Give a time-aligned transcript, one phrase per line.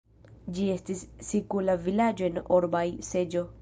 [0.57, 3.51] Ĝi estis sikula vilaĝo en Orbai-seĝo.